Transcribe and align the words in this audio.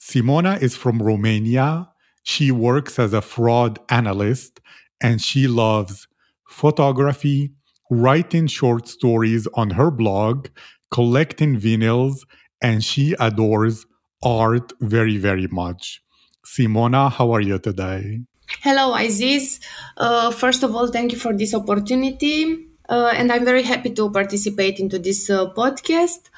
Simona 0.00 0.60
is 0.60 0.76
from 0.76 1.02
Romania. 1.02 1.88
She 2.22 2.50
works 2.50 2.98
as 2.98 3.12
a 3.12 3.22
fraud 3.22 3.78
analyst 3.88 4.60
and 5.00 5.20
she 5.20 5.48
loves 5.48 6.06
photography, 6.48 7.52
writing 7.90 8.46
short 8.46 8.88
stories 8.88 9.46
on 9.54 9.70
her 9.70 9.90
blog, 9.90 10.48
collecting 10.90 11.60
vinyls, 11.60 12.20
and 12.62 12.84
she 12.84 13.14
adores 13.20 13.86
art 14.22 14.72
very, 14.80 15.16
very 15.16 15.46
much. 15.46 16.02
Simona, 16.44 17.10
how 17.12 17.32
are 17.32 17.40
you 17.40 17.58
today? 17.58 18.20
Hello, 18.62 18.94
Aziz. 18.94 19.60
Uh, 19.96 20.30
first 20.30 20.62
of 20.62 20.74
all, 20.74 20.88
thank 20.88 21.12
you 21.12 21.18
for 21.18 21.32
this 21.32 21.54
opportunity. 21.54 22.66
Uh, 22.88 23.12
and 23.14 23.30
I'm 23.30 23.44
very 23.44 23.62
happy 23.62 23.90
to 23.90 24.10
participate 24.10 24.80
into 24.80 24.98
this 24.98 25.28
uh, 25.28 25.52
podcast. 25.52 26.30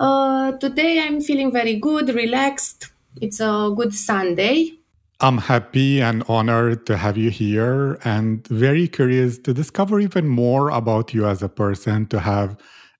Uh, 0.00 0.52
today 0.52 1.00
I'm 1.00 1.20
feeling 1.20 1.52
very 1.52 1.76
good, 1.76 2.14
relaxed, 2.14 2.90
it's 3.20 3.40
a 3.40 3.72
good 3.76 3.94
Sunday. 3.94 4.72
I'm 5.20 5.38
happy 5.38 6.00
and 6.00 6.22
honored 6.28 6.86
to 6.86 6.96
have 6.96 7.16
you 7.16 7.30
here 7.30 7.98
and 8.04 8.46
very 8.46 8.86
curious 8.86 9.38
to 9.38 9.52
discover 9.52 9.98
even 9.98 10.28
more 10.28 10.70
about 10.70 11.12
you 11.12 11.26
as 11.26 11.42
a 11.42 11.48
person, 11.48 12.06
to 12.06 12.20
have 12.20 12.56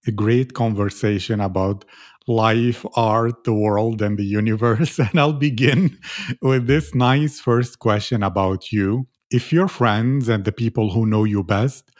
a 0.06 0.10
great 0.10 0.52
conversation 0.54 1.40
about 1.40 1.84
life, 2.26 2.84
art, 2.96 3.44
the 3.44 3.54
world, 3.54 4.02
and 4.02 4.18
the 4.18 4.24
universe. 4.24 4.98
And 4.98 5.18
I'll 5.18 5.32
begin 5.32 5.96
with 6.42 6.66
this 6.66 6.94
nice 6.94 7.40
first 7.40 7.78
question 7.78 8.22
about 8.22 8.72
you. 8.72 9.06
If 9.30 9.52
your 9.52 9.68
friends 9.68 10.28
and 10.28 10.44
the 10.44 10.52
people 10.52 10.90
who 10.90 11.06
know 11.06 11.24
you 11.24 11.44
best 11.44 11.90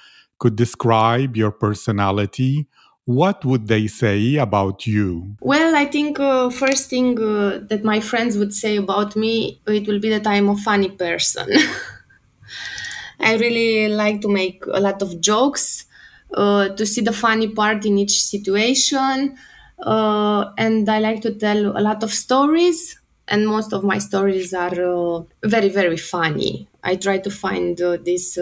could 0.41 0.57
describe 0.57 1.37
your 1.37 1.53
personality, 1.53 2.67
what 3.09 3.43
would 3.43 3.69
they 3.69 3.87
say 3.87 4.37
about 4.37 4.87
you? 4.87 5.35
Well, 5.41 5.75
I 5.75 5.87
think 5.87 6.21
uh, 6.21 6.51
first 6.51 6.91
thing 6.91 7.19
uh, 7.19 7.61
that 7.71 7.83
my 7.83 8.01
friends 8.01 8.37
would 8.37 8.53
say 8.53 8.77
about 8.77 9.17
me, 9.17 9.63
it 9.67 9.89
will 9.89 9.99
be 9.99 10.11
that 10.11 10.27
I'm 10.27 10.51
a 10.51 10.57
funny 10.57 10.91
person. 10.91 11.49
I 13.19 13.37
really 13.37 13.89
like 13.89 14.21
to 14.21 14.29
make 14.29 14.63
a 14.71 14.79
lot 14.79 15.01
of 15.01 15.23
jokes, 15.23 15.87
uh, 16.35 16.69
to 16.69 16.85
see 16.85 17.01
the 17.01 17.15
funny 17.15 17.49
part 17.49 17.87
in 17.87 17.97
each 17.97 18.23
situation, 18.23 19.39
uh, 19.79 20.53
and 20.59 20.87
I 20.87 20.99
like 20.99 21.23
to 21.23 21.33
tell 21.33 21.79
a 21.79 21.81
lot 21.81 22.03
of 22.03 22.13
stories. 22.13 23.01
And 23.27 23.47
most 23.47 23.73
of 23.73 23.85
my 23.85 23.99
stories 23.99 24.53
are 24.53 24.81
uh, 24.83 25.23
very, 25.45 25.71
very 25.71 25.99
funny. 25.99 26.69
I 26.85 26.97
try 26.97 27.19
to 27.19 27.31
find 27.31 27.81
uh, 27.81 27.97
this 28.03 28.39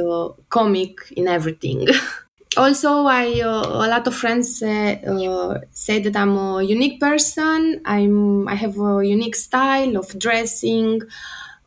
comic 0.48 0.98
in 1.16 1.28
everything. 1.28 1.86
also 2.56 3.06
i 3.06 3.40
uh, 3.40 3.66
a 3.84 3.88
lot 3.88 4.06
of 4.06 4.14
friends 4.14 4.58
say, 4.58 5.02
uh, 5.06 5.58
say 5.72 5.98
that 6.00 6.16
i'm 6.16 6.36
a 6.36 6.62
unique 6.62 7.00
person. 7.00 7.80
I'm 7.84 8.48
i 8.48 8.54
have 8.54 8.78
a 8.78 9.04
unique 9.04 9.36
style 9.36 9.96
of 9.96 10.18
dressing 10.18 11.02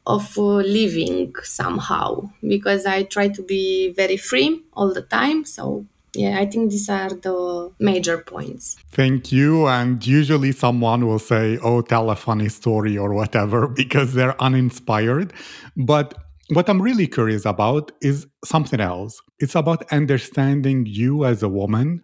of 0.06 0.38
uh, 0.38 0.62
living 0.78 1.34
somehow 1.44 2.30
because 2.42 2.86
i 2.86 3.04
try 3.04 3.28
to 3.28 3.44
be 3.44 3.94
very 3.96 4.18
free 4.18 4.62
all 4.74 4.94
the 4.94 5.04
time. 5.04 5.46
So 5.46 5.86
yeah 6.14 6.40
i 6.40 6.46
think 6.46 6.72
these 6.72 6.90
are 6.90 7.10
the 7.10 7.72
major 7.80 8.18
points. 8.18 8.78
Thank 8.92 9.32
you. 9.32 9.68
And 9.68 10.06
usually 10.06 10.52
someone 10.52 11.06
will 11.08 11.20
say 11.20 11.60
oh 11.62 11.82
tell 11.82 12.10
a 12.10 12.16
funny 12.16 12.50
story 12.50 12.98
or 12.98 13.14
whatever 13.14 13.68
because 13.82 14.14
they're 14.14 14.40
uninspired. 14.42 15.34
But 15.78 16.16
what 16.50 16.70
I'm 16.70 16.82
really 16.82 17.08
curious 17.08 17.46
about 17.46 17.92
is 18.02 18.28
something 18.44 18.80
else. 18.80 19.22
It's 19.40 19.56
about 19.56 19.92
understanding 19.92 20.86
you 20.88 21.26
as 21.26 21.44
a 21.44 21.50
woman 21.50 22.02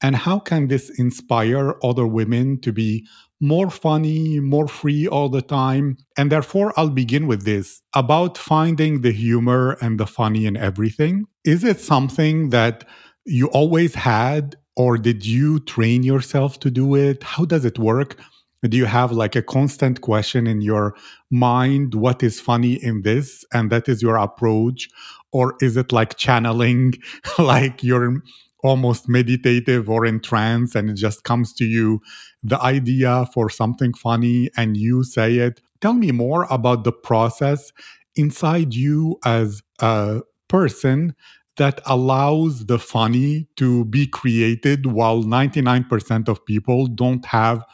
and 0.00 0.14
how 0.14 0.38
can 0.38 0.68
this 0.68 0.90
inspire 0.98 1.74
other 1.82 2.06
women 2.06 2.60
to 2.60 2.72
be 2.72 3.06
more 3.40 3.70
funny, 3.70 4.40
more 4.40 4.68
free 4.68 5.08
all 5.08 5.28
the 5.28 5.42
time. 5.42 5.96
And 6.16 6.30
therefore, 6.30 6.72
I'll 6.76 6.90
begin 6.90 7.26
with 7.26 7.44
this 7.44 7.82
about 7.94 8.38
finding 8.38 9.00
the 9.00 9.12
humor 9.12 9.76
and 9.80 9.98
the 9.98 10.06
funny 10.06 10.46
in 10.46 10.56
everything. 10.56 11.24
Is 11.44 11.64
it 11.64 11.80
something 11.80 12.50
that 12.50 12.84
you 13.24 13.48
always 13.48 13.94
had, 13.94 14.56
or 14.76 14.96
did 14.96 15.26
you 15.26 15.60
train 15.60 16.02
yourself 16.02 16.60
to 16.60 16.70
do 16.70 16.94
it? 16.94 17.22
How 17.22 17.44
does 17.44 17.64
it 17.64 17.78
work? 17.78 18.16
Do 18.62 18.76
you 18.76 18.86
have 18.86 19.12
like 19.12 19.36
a 19.36 19.42
constant 19.42 20.00
question 20.00 20.46
in 20.46 20.60
your 20.60 20.94
mind 21.30 21.94
what 21.94 22.22
is 22.22 22.40
funny 22.40 22.74
in 22.82 23.02
this? 23.02 23.44
and 23.52 23.70
that 23.70 23.88
is 23.88 24.02
your 24.02 24.16
approach? 24.16 24.88
Or 25.32 25.56
is 25.60 25.76
it 25.76 25.92
like 25.92 26.16
channeling 26.16 26.94
like 27.38 27.82
you're 27.82 28.22
almost 28.64 29.08
meditative 29.08 29.88
or 29.88 30.04
in 30.04 30.20
trance 30.20 30.74
and 30.74 30.90
it 30.90 30.94
just 30.94 31.22
comes 31.24 31.52
to 31.54 31.64
you 31.64 32.00
the 32.42 32.60
idea 32.60 33.26
for 33.32 33.48
something 33.48 33.94
funny 33.94 34.50
and 34.56 34.76
you 34.76 35.04
say 35.04 35.36
it? 35.36 35.60
Tell 35.80 35.92
me 35.94 36.10
more 36.10 36.46
about 36.50 36.84
the 36.84 36.92
process 36.92 37.72
inside 38.16 38.74
you 38.74 39.18
as 39.24 39.62
a 39.80 40.22
person 40.48 41.14
that 41.56 41.80
allows 41.86 42.66
the 42.66 42.78
funny 42.78 43.48
to 43.56 43.84
be 43.84 44.06
created 44.06 44.86
while 44.86 45.22
99% 45.22 46.28
of 46.28 46.44
people 46.46 46.86
don't 46.86 47.24
have 47.26 47.64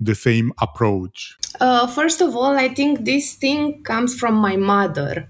the 0.00 0.14
same 0.14 0.52
approach? 0.60 1.36
Uh, 1.60 1.86
first 1.86 2.20
of 2.20 2.36
all, 2.36 2.56
I 2.56 2.68
think 2.68 3.04
this 3.04 3.34
thing 3.34 3.82
comes 3.82 4.14
from 4.14 4.34
my 4.34 4.56
mother 4.56 5.28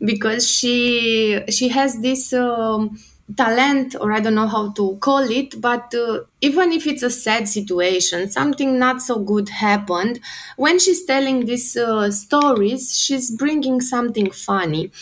because 0.00 0.48
she 0.48 1.40
she 1.48 1.68
has 1.68 2.00
this 2.00 2.32
um, 2.32 2.98
talent, 3.36 3.96
or 4.00 4.12
I 4.12 4.20
don't 4.20 4.34
know 4.34 4.46
how 4.46 4.72
to 4.72 4.96
call 5.00 5.28
it, 5.30 5.60
but 5.60 5.94
uh, 5.94 6.20
even 6.40 6.72
if 6.72 6.86
it's 6.86 7.02
a 7.02 7.10
sad 7.10 7.48
situation, 7.48 8.30
something 8.30 8.78
not 8.78 9.02
so 9.02 9.18
good 9.18 9.48
happened, 9.48 10.20
when 10.56 10.78
she's 10.78 11.04
telling 11.04 11.46
these 11.46 11.76
uh, 11.76 12.10
stories, 12.10 12.96
she's 12.98 13.30
bringing 13.30 13.80
something 13.80 14.30
funny. 14.30 14.92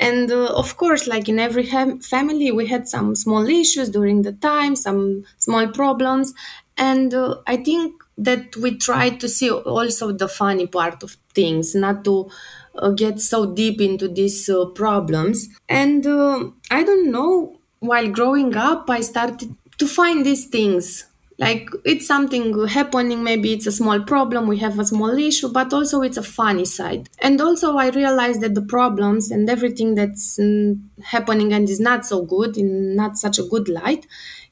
And 0.00 0.30
uh, 0.30 0.46
of 0.46 0.76
course, 0.76 1.06
like 1.06 1.28
in 1.28 1.38
every 1.38 1.68
ha- 1.68 1.96
family, 2.02 2.50
we 2.50 2.66
had 2.66 2.88
some 2.88 3.14
small 3.14 3.46
issues 3.48 3.90
during 3.90 4.22
the 4.22 4.32
time, 4.32 4.76
some 4.76 5.24
small 5.38 5.68
problems. 5.68 6.34
And 6.76 7.14
uh, 7.14 7.36
I 7.46 7.58
think 7.58 8.03
that 8.16 8.56
we 8.56 8.76
try 8.76 9.10
to 9.10 9.28
see 9.28 9.50
also 9.50 10.12
the 10.12 10.28
funny 10.28 10.66
part 10.66 11.02
of 11.02 11.16
things, 11.34 11.74
not 11.74 12.04
to 12.04 12.30
uh, 12.76 12.90
get 12.90 13.20
so 13.20 13.52
deep 13.52 13.80
into 13.80 14.08
these 14.08 14.48
uh, 14.48 14.66
problems. 14.66 15.48
And 15.68 16.06
uh, 16.06 16.50
I 16.70 16.84
don't 16.84 17.10
know, 17.10 17.58
while 17.80 18.08
growing 18.08 18.56
up, 18.56 18.88
I 18.88 19.00
started 19.00 19.54
to 19.78 19.86
find 19.86 20.24
these 20.24 20.46
things. 20.46 21.06
Like 21.36 21.68
it's 21.84 22.06
something 22.06 22.68
happening, 22.68 23.24
maybe 23.24 23.52
it's 23.52 23.66
a 23.66 23.72
small 23.72 24.00
problem, 24.02 24.46
we 24.46 24.58
have 24.58 24.78
a 24.78 24.84
small 24.84 25.18
issue, 25.18 25.48
but 25.48 25.72
also 25.72 26.00
it's 26.02 26.16
a 26.16 26.22
funny 26.22 26.64
side. 26.64 27.08
And 27.20 27.40
also, 27.40 27.76
I 27.76 27.88
realized 27.88 28.40
that 28.42 28.54
the 28.54 28.62
problems 28.62 29.32
and 29.32 29.50
everything 29.50 29.96
that's 29.96 30.38
mm, 30.38 30.78
happening 31.02 31.52
and 31.52 31.68
is 31.68 31.80
not 31.80 32.06
so 32.06 32.22
good, 32.24 32.56
in 32.56 32.94
not 32.94 33.18
such 33.18 33.40
a 33.40 33.42
good 33.42 33.68
light, 33.68 34.06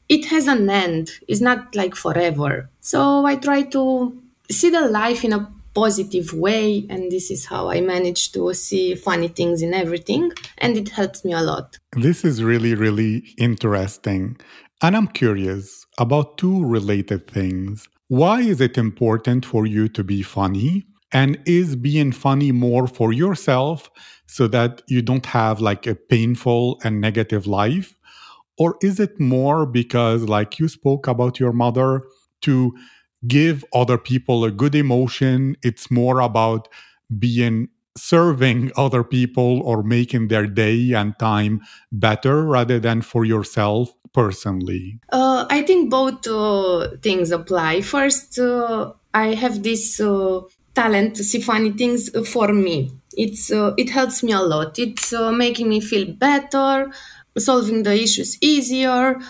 it 0.08 0.26
has 0.26 0.46
an 0.46 0.68
end. 0.68 1.12
It's 1.28 1.40
not 1.40 1.74
like 1.74 1.94
forever. 1.94 2.70
So 2.80 3.26
I 3.26 3.36
try 3.36 3.62
to 3.62 4.20
see 4.50 4.70
the 4.70 4.88
life 4.88 5.24
in 5.24 5.32
a 5.32 5.50
positive 5.74 6.34
way 6.34 6.86
and 6.90 7.10
this 7.10 7.30
is 7.30 7.46
how 7.46 7.70
i 7.70 7.80
manage 7.80 8.30
to 8.30 8.52
see 8.52 8.94
funny 8.94 9.26
things 9.26 9.62
in 9.62 9.72
everything 9.72 10.30
and 10.58 10.76
it 10.76 10.90
helps 10.90 11.24
me 11.24 11.32
a 11.32 11.40
lot 11.40 11.78
this 11.96 12.26
is 12.26 12.44
really 12.44 12.74
really 12.74 13.24
interesting 13.38 14.36
and 14.82 14.94
i'm 14.94 15.06
curious 15.06 15.86
about 15.98 16.36
two 16.36 16.62
related 16.62 17.26
things 17.26 17.88
why 18.08 18.42
is 18.42 18.60
it 18.60 18.76
important 18.76 19.46
for 19.46 19.66
you 19.66 19.88
to 19.88 20.04
be 20.04 20.22
funny 20.22 20.84
And 21.12 21.38
is 21.44 21.76
being 21.76 22.10
funny 22.10 22.52
more 22.52 22.86
for 22.86 23.12
yourself 23.12 23.90
so 24.26 24.48
that 24.48 24.82
you 24.88 25.02
don't 25.02 25.26
have 25.26 25.60
like 25.60 25.86
a 25.86 25.94
painful 25.94 26.80
and 26.82 27.00
negative 27.00 27.46
life? 27.46 27.94
Or 28.58 28.76
is 28.82 29.00
it 29.00 29.18
more 29.18 29.66
because, 29.66 30.22
like 30.22 30.58
you 30.58 30.68
spoke 30.68 31.06
about 31.06 31.40
your 31.40 31.52
mother, 31.52 32.02
to 32.42 32.74
give 33.26 33.64
other 33.72 33.98
people 33.98 34.44
a 34.44 34.50
good 34.50 34.74
emotion? 34.74 35.56
It's 35.62 35.90
more 35.90 36.20
about 36.20 36.68
being 37.18 37.68
serving 37.96 38.72
other 38.76 39.04
people 39.04 39.60
or 39.62 39.82
making 39.82 40.28
their 40.28 40.46
day 40.46 40.92
and 40.92 41.18
time 41.18 41.60
better 41.90 42.44
rather 42.44 42.80
than 42.80 43.02
for 43.02 43.24
yourself 43.24 43.92
personally? 44.12 45.00
Uh, 45.10 45.46
I 45.48 45.62
think 45.62 45.90
both 45.90 46.26
uh, 46.26 46.96
things 47.02 47.30
apply. 47.30 47.82
First, 47.82 48.38
uh, 48.38 48.92
I 49.14 49.34
have 49.34 49.62
this 49.62 50.00
uh, 50.00 50.40
talent 50.74 51.16
to 51.16 51.24
see 51.24 51.40
funny 51.40 51.72
things 51.72 52.10
for 52.28 52.52
me. 52.52 52.92
It's 53.14 53.52
uh, 53.52 53.74
it 53.76 53.90
helps 53.90 54.22
me 54.22 54.32
a 54.32 54.40
lot. 54.40 54.78
It's 54.78 55.12
uh, 55.12 55.32
making 55.32 55.68
me 55.68 55.80
feel 55.80 56.12
better, 56.12 56.90
solving 57.38 57.82
the 57.82 57.94
issues 57.94 58.38
easier. 58.40 59.20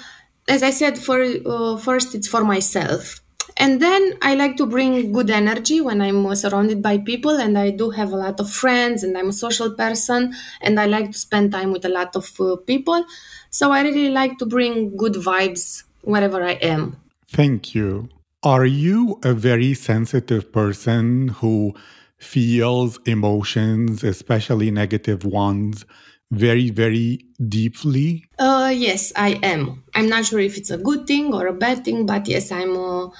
As 0.49 0.63
I 0.63 0.71
said, 0.71 0.99
for 0.99 1.79
first 1.79 2.15
it's 2.15 2.29
for 2.29 2.45
myself 2.45 3.23
and 3.57 3.81
then 3.81 4.15
I 4.23 4.35
like 4.35 4.57
to 4.57 4.67
bring 4.67 5.13
good 5.13 5.31
energy 5.31 5.81
when 5.81 6.01
I'm 6.01 6.35
surrounded 6.35 6.83
by 6.83 6.99
people, 6.99 7.39
and 7.39 7.59
I 7.59 7.71
do 7.71 7.91
have 7.91 8.13
a 8.13 8.17
lot 8.17 8.41
of 8.41 8.51
friends, 8.51 9.03
and 9.03 9.17
I'm 9.17 9.29
a 9.29 9.33
social 9.33 9.71
person, 9.73 10.35
and 10.61 10.81
I 10.81 10.87
like 10.87 11.13
to 11.13 11.19
spend 11.19 11.53
time 11.53 11.73
with 11.73 11.85
a 11.85 11.89
lot 11.89 12.17
of 12.17 12.29
uh, 12.41 12.57
people. 12.57 13.05
So 13.51 13.73
I 13.73 13.83
really 13.83 14.11
like 14.11 14.39
to 14.39 14.47
bring 14.47 14.97
good 14.97 15.15
vibes 15.15 15.85
wherever 16.03 16.43
I 16.43 16.53
am. 16.53 16.97
Thank 17.29 17.75
you. 17.75 18.09
Are 18.43 18.67
you 18.67 19.21
a 19.23 19.35
very 19.35 19.75
sensitive 19.75 20.51
person 20.51 21.29
who 21.29 21.75
feels 22.19 22.99
emotions, 23.05 24.03
especially 24.03 24.71
negative 24.71 25.25
ones, 25.25 25.85
very, 26.33 26.71
very 26.71 27.25
deeply? 27.49 28.25
Uh, 28.39 28.73
yes, 28.75 29.13
I 29.15 29.39
am. 29.43 29.85
I'm 29.95 30.09
not 30.09 30.25
sure 30.25 30.41
if 30.41 30.57
it's 30.57 30.71
a 30.71 30.79
good 30.79 31.07
thing 31.07 31.33
or 31.33 31.47
a 31.47 31.53
bad 31.53 31.85
thing, 31.85 32.07
but 32.07 32.27
yes, 32.27 32.51
I'm. 32.51 32.77
Uh, 32.77 33.11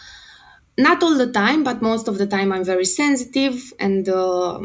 not 0.79 1.03
all 1.03 1.17
the 1.17 1.31
time, 1.31 1.63
but 1.63 1.83
most 1.83 2.09
of 2.09 2.17
the 2.17 2.27
time 2.27 2.51
I'm 2.51 2.65
very 2.65 2.87
sensitive 2.87 3.75
and 3.79 4.09
uh, 4.09 4.59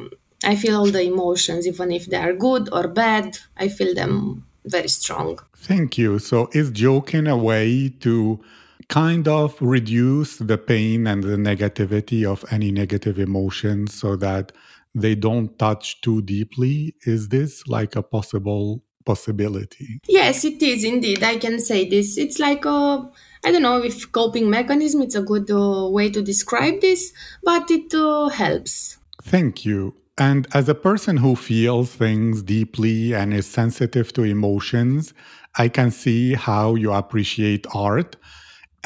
I 0.43 0.55
feel 0.55 0.77
all 0.77 0.89
the 0.89 1.03
emotions, 1.03 1.67
even 1.67 1.91
if 1.91 2.05
they 2.05 2.15
are 2.15 2.31
good 2.31 2.69
or 2.71 2.87
bad. 2.87 3.37
I 3.57 3.67
feel 3.67 3.93
them 3.93 4.45
very 4.65 4.87
strong. 4.87 5.39
Thank 5.57 5.97
you. 5.97 6.17
So, 6.19 6.49
is 6.53 6.71
joking 6.71 7.27
a 7.27 7.35
way 7.35 7.89
to 7.99 8.39
kind 8.87 9.27
of 9.27 9.57
reduce 9.59 10.37
the 10.37 10.57
pain 10.57 11.07
and 11.07 11.23
the 11.23 11.35
negativity 11.35 12.23
of 12.23 12.45
any 12.51 12.71
negative 12.71 13.19
emotions 13.19 13.93
so 13.93 14.15
that 14.15 14.53
they 14.95 15.15
don't 15.15 15.57
touch 15.57 16.01
too 16.01 16.21
deeply? 16.21 16.95
Is 17.05 17.29
this 17.29 17.67
like 17.67 17.95
a 17.95 18.03
possible 18.03 18.83
possibility? 19.05 20.01
Yes, 20.07 20.43
it 20.43 20.61
is 20.61 20.83
indeed. 20.83 21.23
I 21.23 21.37
can 21.37 21.59
say 21.59 21.87
this. 21.89 22.17
It's 22.17 22.39
like 22.39 22.65
a 22.65 23.09
I 23.45 23.51
don't 23.51 23.61
know 23.61 23.81
if 23.81 24.11
coping 24.11 24.49
mechanism 24.49 25.01
it's 25.01 25.15
a 25.15 25.21
good 25.21 25.49
uh, 25.49 25.87
way 25.89 26.09
to 26.09 26.21
describe 26.21 26.81
this, 26.81 27.13
but 27.43 27.69
it 27.71 27.93
uh, 27.93 28.29
helps. 28.29 28.97
Thank 29.21 29.65
you. 29.65 29.95
And 30.17 30.47
as 30.53 30.67
a 30.67 30.75
person 30.75 31.17
who 31.17 31.35
feels 31.35 31.91
things 31.91 32.41
deeply 32.41 33.13
and 33.13 33.33
is 33.33 33.45
sensitive 33.45 34.11
to 34.13 34.23
emotions, 34.23 35.13
I 35.55 35.69
can 35.69 35.91
see 35.91 36.33
how 36.33 36.75
you 36.75 36.91
appreciate 36.91 37.67
art. 37.73 38.15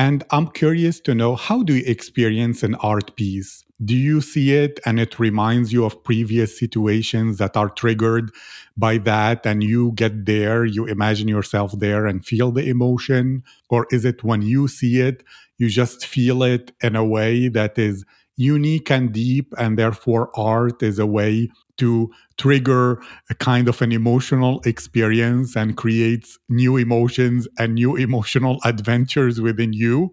And 0.02 0.24
I'm 0.32 0.48
curious 0.48 1.00
to 1.02 1.14
know 1.14 1.36
how 1.36 1.62
do 1.62 1.76
you 1.76 1.84
experience 1.86 2.64
an 2.64 2.74
art 2.82 3.16
piece? 3.16 3.64
Do 3.86 3.96
you 3.96 4.20
see 4.20 4.52
it 4.56 4.80
and 4.84 5.00
it 5.00 5.20
reminds 5.20 5.72
you 5.72 5.86
of 5.86 6.04
previous 6.04 6.58
situations 6.58 7.38
that 7.38 7.56
are 7.56 7.70
triggered 7.70 8.32
by 8.76 8.98
that 9.10 9.46
and 9.46 9.62
you 9.62 9.92
get 9.92 10.26
there, 10.26 10.66
you 10.66 10.88
imagine 10.88 11.28
yourself 11.28 11.74
there 11.78 12.08
and 12.08 12.26
feel 12.26 12.52
the 12.52 12.68
emotion? 12.68 13.44
Or 13.70 13.86
is 13.92 14.04
it 14.04 14.24
when 14.24 14.42
you 14.42 14.68
see 14.68 15.00
it, 15.02 15.24
you 15.60 15.70
just 15.70 16.04
feel 16.08 16.42
it 16.42 16.72
in 16.82 16.96
a 16.96 17.06
way 17.06 17.48
that 17.50 17.78
is 17.78 18.04
unique 18.42 18.90
and 18.90 19.12
deep, 19.12 19.54
and 19.58 19.78
therefore 19.78 20.30
art 20.36 20.82
is 20.82 21.00
a 21.00 21.06
way 21.06 21.50
to 21.78 22.12
trigger 22.38 23.02
a 23.30 23.36
kind 23.36 23.68
of 23.68 23.82
an 23.82 23.92
emotional 23.92 24.62
experience 24.66 25.56
and 25.56 25.78
creates 25.78 26.38
new 26.50 26.78
emotions 26.78 27.48
and 27.58 27.76
new 27.76 27.96
emotional 27.96 28.60
adventures 28.66 29.40
within 29.40 29.74
you? 29.74 30.12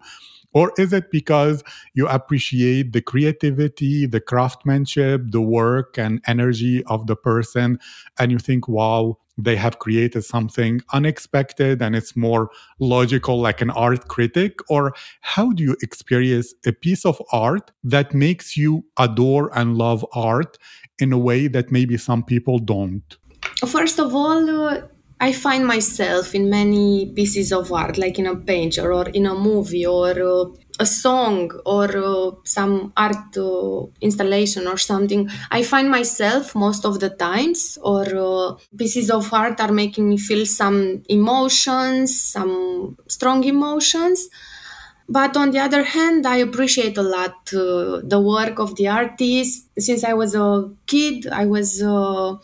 Or 0.51 0.71
is 0.79 0.93
it 0.93 1.11
because 1.11 1.63
you 1.93 2.07
appreciate 2.07 2.91
the 2.91 3.01
creativity, 3.01 4.07
the 4.07 4.19
craftsmanship, 4.19 5.21
the 5.29 5.41
work 5.41 5.97
and 5.97 6.21
energy 6.25 6.83
of 6.85 7.05
the 7.05 7.15
person, 7.15 7.77
and 8.17 8.31
you 8.31 8.39
think, 8.39 8.67
wow, 8.67 9.17
they 9.43 9.55
have 9.55 9.79
created 9.79 10.23
something 10.23 10.81
unexpected 10.93 11.81
and 11.81 11.95
it's 11.95 12.15
more 12.15 12.49
logical, 12.79 13.39
like 13.39 13.61
an 13.61 13.69
art 13.71 14.07
critic? 14.07 14.59
Or 14.69 14.93
how 15.21 15.51
do 15.51 15.63
you 15.63 15.75
experience 15.81 16.53
a 16.65 16.71
piece 16.71 17.05
of 17.05 17.21
art 17.31 17.71
that 17.83 18.13
makes 18.13 18.57
you 18.57 18.85
adore 18.97 19.49
and 19.57 19.77
love 19.77 20.05
art 20.13 20.57
in 20.99 21.13
a 21.13 21.17
way 21.17 21.47
that 21.47 21.71
maybe 21.71 21.97
some 21.97 22.23
people 22.23 22.59
don't? 22.59 23.17
First 23.65 23.99
of 23.99 24.13
all, 24.15 24.49
uh, 24.49 24.81
I 25.21 25.33
find 25.33 25.65
myself 25.65 26.33
in 26.33 26.49
many 26.49 27.11
pieces 27.13 27.51
of 27.51 27.71
art, 27.73 27.97
like 27.97 28.17
in 28.19 28.25
a 28.25 28.35
painter 28.35 28.93
or 28.93 29.09
in 29.09 29.25
a 29.25 29.35
movie 29.35 29.85
or 29.85 30.11
uh, 30.11 30.45
a 30.79 30.85
song 30.85 31.51
or 31.65 31.85
uh, 31.97 32.31
some 32.45 32.93
art 32.95 33.37
uh, 33.37 33.85
installation 34.01 34.67
or 34.67 34.77
something. 34.77 35.29
I 35.51 35.63
find 35.63 35.89
myself 35.89 36.55
most 36.55 36.85
of 36.85 36.99
the 36.99 37.09
times, 37.09 37.77
or 37.81 38.05
uh, 38.15 38.55
pieces 38.77 39.09
of 39.11 39.33
art 39.33 39.59
are 39.59 39.71
making 39.71 40.09
me 40.09 40.17
feel 40.17 40.45
some 40.45 41.03
emotions, 41.09 42.19
some 42.19 42.97
strong 43.07 43.43
emotions. 43.43 44.29
But 45.07 45.35
on 45.37 45.51
the 45.51 45.59
other 45.59 45.83
hand, 45.83 46.27
I 46.27 46.37
appreciate 46.37 46.97
a 46.97 47.01
lot 47.01 47.51
uh, 47.53 48.01
the 48.03 48.21
work 48.21 48.59
of 48.59 48.75
the 48.75 48.87
artist. 48.89 49.67
Since 49.77 50.03
I 50.03 50.13
was 50.13 50.35
a 50.35 50.69
kid, 50.85 51.27
I 51.31 51.45
was 51.47 51.81
uh, 51.81 52.35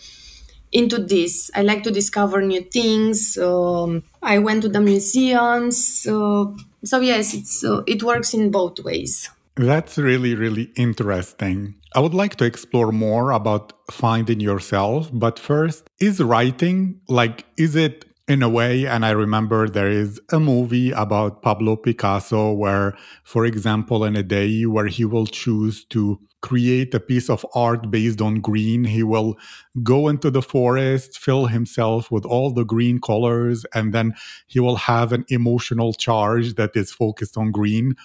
into 0.71 0.97
this. 0.97 1.51
I 1.55 1.61
like 1.61 1.83
to 1.83 1.91
discover 1.91 2.41
new 2.41 2.61
things. 2.61 3.37
Um, 3.37 4.03
I 4.21 4.39
went 4.39 4.63
to 4.63 4.69
the 4.69 4.81
museums. 4.81 6.05
Uh, 6.07 6.45
so 6.83 6.99
yes, 6.99 7.33
it's 7.33 7.63
uh, 7.63 7.81
it 7.87 8.03
works 8.03 8.33
in 8.33 8.51
both 8.51 8.79
ways. 8.79 9.29
That's 9.55 9.97
really 9.97 10.35
really 10.35 10.71
interesting. 10.75 11.75
I 11.95 11.99
would 11.99 12.13
like 12.13 12.35
to 12.37 12.45
explore 12.45 12.91
more 12.91 13.31
about 13.31 13.71
finding 13.89 14.41
yourself, 14.41 15.09
but 15.13 15.39
first, 15.39 15.89
is 15.99 16.19
writing 16.19 16.99
like 17.07 17.45
is 17.57 17.75
it 17.75 18.05
in 18.27 18.41
a 18.41 18.49
way 18.49 18.85
and 18.87 19.05
i 19.05 19.11
remember 19.11 19.69
there 19.69 19.89
is 19.89 20.19
a 20.31 20.39
movie 20.39 20.91
about 20.91 21.41
pablo 21.43 21.75
picasso 21.75 22.51
where 22.51 22.95
for 23.23 23.45
example 23.45 24.03
in 24.03 24.15
a 24.15 24.23
day 24.23 24.65
where 24.65 24.87
he 24.87 25.05
will 25.05 25.27
choose 25.27 25.85
to 25.85 26.19
create 26.45 26.93
a 26.93 26.99
piece 26.99 27.27
of 27.27 27.43
art 27.55 27.89
based 27.89 28.21
on 28.21 28.35
green. 28.39 28.83
He 28.83 29.01
will 29.01 29.35
go 29.81 30.07
into 30.07 30.29
the 30.29 30.43
forest, 30.43 31.17
fill 31.17 31.47
himself 31.47 32.11
with 32.11 32.23
all 32.23 32.51
the 32.51 32.63
green 32.63 33.01
colors, 33.01 33.65
and 33.73 33.91
then 33.95 34.13
he 34.45 34.59
will 34.59 34.75
have 34.75 35.11
an 35.11 35.25
emotional 35.29 35.91
charge 35.91 36.53
that 36.53 36.75
is 36.75 36.91
focused 36.91 37.35
on 37.35 37.49
green, 37.49 37.95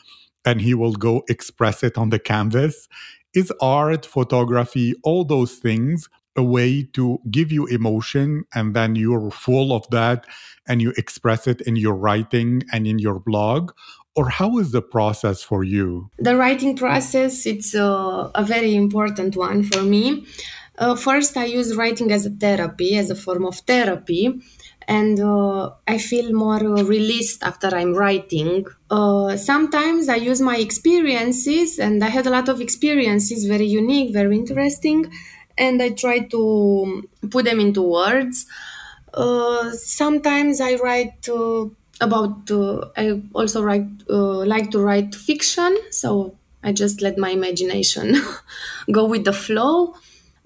and 0.43 0.63
he 0.63 0.73
will 0.73 0.95
go 0.95 1.23
express 1.29 1.83
it 1.83 1.99
on 1.99 2.09
the 2.09 2.19
canvas. 2.19 2.89
Is 3.35 3.53
art, 3.61 4.07
photography, 4.07 4.95
all 5.05 5.25
those 5.25 5.57
things 5.57 6.09
a 6.37 6.43
way 6.43 6.83
to 6.95 7.19
give 7.31 7.51
you 7.51 7.67
emotion 7.67 8.45
and 8.55 8.75
then 8.75 8.97
you're 8.97 9.31
full 9.31 9.73
of 9.73 9.89
that 9.91 10.27
and 10.69 10.81
you 10.81 10.93
express 10.97 11.47
it 11.47 11.61
in 11.63 11.77
your 11.77 11.95
writing 11.95 12.63
and 12.73 12.87
in 12.87 12.99
your 12.99 13.19
blog? 13.19 13.73
or 14.17 14.29
how 14.29 14.59
is 14.59 14.73
the 14.73 14.83
process 14.83 15.43
for 15.43 15.63
you? 15.65 16.11
The 16.19 16.37
writing 16.37 16.77
process 16.77 17.47
it's 17.47 17.75
a, 17.75 18.31
a 18.35 18.45
very 18.45 18.75
important 18.75 19.37
one 19.37 19.63
for 19.63 19.83
me. 19.83 20.27
Uh, 20.79 20.95
first, 20.95 21.37
I 21.37 21.45
use 21.45 21.77
writing 21.77 22.11
as 22.11 22.25
a 22.25 22.31
therapy, 22.31 22.97
as 22.97 23.11
a 23.11 23.15
form 23.15 23.45
of 23.45 23.57
therapy, 23.57 24.41
and 24.89 25.21
uh, 25.21 25.71
I 25.87 25.99
feel 25.99 26.33
more 26.33 26.57
uh, 26.57 26.83
released 26.85 27.43
after 27.43 27.69
I'm 27.69 27.93
writing. 27.93 28.65
Uh, 28.91 29.37
sometimes 29.37 30.09
I 30.09 30.17
use 30.17 30.41
my 30.41 30.57
experiences, 30.57 31.79
and 31.79 32.03
I 32.03 32.09
had 32.09 32.27
a 32.27 32.31
lot 32.31 32.49
of 32.49 32.63
experiences, 32.63 33.45
very 33.45 33.67
unique, 33.67 34.15
very 34.15 34.35
interesting, 34.35 35.13
and 35.61 35.83
I 35.83 35.91
try 35.91 36.21
to 36.21 37.09
put 37.31 37.45
them 37.45 37.61
into 37.61 37.83
words. 37.83 38.47
Uh, 39.13 39.71
sometimes 39.73 40.61
I 40.61 40.77
write 40.77 41.29
uh, 41.29 41.67
about 42.03 42.51
uh, 42.51 42.87
i 42.97 43.21
also 43.35 43.63
write 43.63 43.85
uh, 44.09 44.43
like 44.53 44.71
to 44.71 44.79
write 44.81 45.15
fiction 45.15 45.77
so 45.91 46.35
i 46.65 46.73
just 46.73 47.03
let 47.03 47.19
my 47.19 47.29
imagination 47.29 48.17
go 48.91 49.05
with 49.05 49.25
the 49.27 49.35
flow 49.35 49.95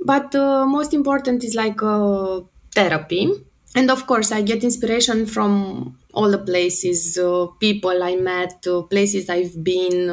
but 0.05 0.35
uh, 0.35 0.67
most 0.67 0.93
important 0.93 1.45
is 1.45 1.55
like 1.55 1.81
uh, 1.81 2.41
therapy 2.75 3.31
and 3.77 3.89
of 3.89 4.05
course 4.09 4.33
i 4.33 4.43
get 4.43 4.65
inspiration 4.65 5.27
from 5.27 5.97
all 6.13 6.29
the 6.29 6.39
places 6.51 7.17
people 7.61 8.03
i 8.03 8.17
met 8.17 8.61
places 8.91 9.29
i've 9.31 9.55
been 9.63 10.11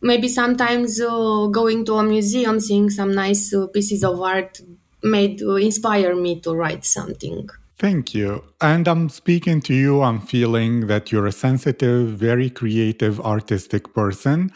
maybe 0.00 0.28
sometimes 0.28 1.00
uh, 1.00 1.46
going 1.46 1.84
to 1.86 1.94
a 1.94 2.02
museum, 2.02 2.60
seeing 2.60 2.90
some 2.90 3.14
nice 3.14 3.54
uh, 3.54 3.66
pieces 3.66 4.04
of 4.04 4.20
art 4.20 4.60
made 5.02 5.42
uh, 5.42 5.54
inspire 5.54 6.14
me 6.14 6.40
to 6.40 6.54
write 6.54 6.84
something. 6.84 7.48
Thank 7.78 8.12
you. 8.12 8.42
And 8.60 8.88
I'm 8.88 9.08
speaking 9.08 9.60
to 9.62 9.74
you, 9.74 10.02
I'm 10.02 10.20
feeling 10.20 10.88
that 10.88 11.12
you're 11.12 11.26
a 11.26 11.32
sensitive, 11.32 12.08
very 12.08 12.50
creative, 12.50 13.20
artistic 13.20 13.94
person. 13.94 14.50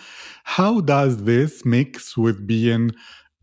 How 0.44 0.80
does 0.80 1.22
this 1.22 1.64
mix 1.64 2.16
with 2.16 2.44
being 2.46 2.90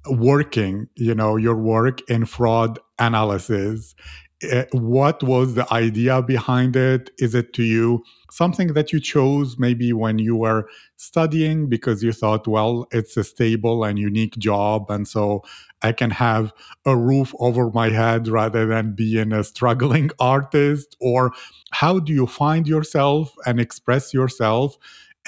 working, 0.06 0.90
you 0.96 1.16
know, 1.16 1.38
your 1.38 1.56
work 1.56 2.02
in 2.10 2.26
fraud 2.26 2.80
analysis? 2.98 3.96
Uh, 4.42 4.64
what 4.72 5.22
was 5.22 5.56
the 5.56 5.72
idea 5.74 6.22
behind 6.22 6.76
it? 6.76 7.10
Is 7.18 7.36
it 7.36 7.52
to 7.54 7.64
you 7.64 8.04
something 8.32 8.70
that 8.74 8.94
you 8.94 9.00
chose 9.02 9.58
maybe 9.60 9.92
when 9.92 10.18
you 10.18 10.36
were 10.36 10.70
studying 10.96 11.68
because 11.68 12.02
you 12.04 12.14
thought, 12.14 12.48
well, 12.48 12.88
it's 12.92 13.18
a 13.18 13.24
stable 13.26 13.84
and 13.84 14.00
unique 14.00 14.38
job. 14.38 14.90
And 14.90 15.06
so 15.08 15.44
I 15.82 15.92
can 15.92 16.12
have 16.12 16.54
a 16.86 16.96
roof 16.96 17.34
over 17.40 17.70
my 17.72 17.90
head 17.90 18.30
rather 18.30 18.66
than 18.66 18.94
being 18.96 19.34
a 19.34 19.44
struggling 19.44 20.10
artist? 20.20 20.96
Or 21.02 21.34
how 21.72 22.00
do 22.00 22.14
you 22.14 22.26
find 22.26 22.66
yourself 22.66 23.36
and 23.46 23.60
express 23.60 24.14
yourself 24.14 24.78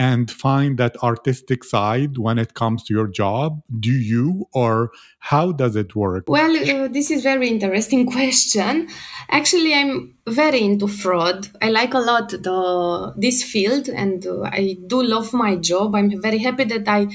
and 0.01 0.31
find 0.31 0.79
that 0.79 0.98
artistic 1.03 1.63
side 1.63 2.17
when 2.17 2.39
it 2.39 2.55
comes 2.55 2.84
to 2.84 2.91
your 2.91 3.08
job? 3.08 3.62
Do 3.79 3.91
you, 3.91 4.48
or 4.51 4.89
how 5.20 5.51
does 5.51 5.75
it 5.75 5.96
work? 5.96 6.24
Well, 6.27 6.53
uh, 6.58 6.88
this 6.88 7.12
is 7.12 7.22
very 7.22 7.48
interesting 7.48 8.10
question. 8.15 8.88
Actually, 9.29 9.75
I'm 9.75 10.15
very 10.27 10.63
into 10.63 10.88
fraud. 10.88 11.50
I 11.62 11.70
like 11.70 11.93
a 11.93 12.00
lot 12.00 12.29
the 12.29 13.13
this 13.15 13.43
field, 13.43 13.89
and 13.89 14.25
uh, 14.25 14.41
I 14.60 14.77
do 14.88 15.03
love 15.03 15.34
my 15.34 15.55
job. 15.55 15.93
I'm 15.93 16.20
very 16.20 16.39
happy 16.39 16.63
that 16.63 16.88
I 16.88 17.08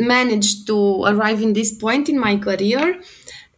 managed 0.00 0.66
to 0.66 1.04
arrive 1.04 1.40
in 1.40 1.52
this 1.52 1.72
point 1.72 2.08
in 2.08 2.18
my 2.18 2.36
career 2.36 3.00